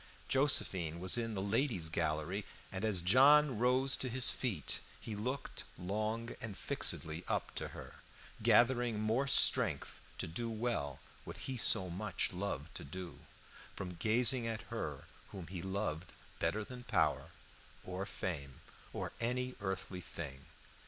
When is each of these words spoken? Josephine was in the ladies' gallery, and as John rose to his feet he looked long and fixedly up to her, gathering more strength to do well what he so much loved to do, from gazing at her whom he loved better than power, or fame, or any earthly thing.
Josephine 0.27 0.99
was 0.99 1.15
in 1.15 1.35
the 1.35 1.43
ladies' 1.43 1.87
gallery, 1.87 2.43
and 2.71 2.83
as 2.83 3.03
John 3.03 3.59
rose 3.59 3.95
to 3.97 4.09
his 4.09 4.31
feet 4.31 4.79
he 4.99 5.15
looked 5.15 5.63
long 5.77 6.35
and 6.41 6.57
fixedly 6.57 7.23
up 7.27 7.53
to 7.53 7.67
her, 7.67 8.01
gathering 8.41 8.99
more 8.99 9.27
strength 9.27 10.01
to 10.17 10.25
do 10.25 10.49
well 10.49 10.99
what 11.23 11.37
he 11.45 11.55
so 11.55 11.87
much 11.91 12.33
loved 12.33 12.73
to 12.77 12.83
do, 12.83 13.19
from 13.75 13.93
gazing 13.93 14.47
at 14.47 14.63
her 14.73 15.05
whom 15.29 15.45
he 15.45 15.61
loved 15.61 16.13
better 16.39 16.63
than 16.63 16.81
power, 16.83 17.29
or 17.83 18.07
fame, 18.07 18.61
or 18.93 19.11
any 19.21 19.53
earthly 19.61 20.01
thing. 20.01 20.45